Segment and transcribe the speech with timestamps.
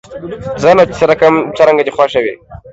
[0.61, 0.95] ځه نو، چې
[1.57, 2.33] څرنګه دې خوښه وي.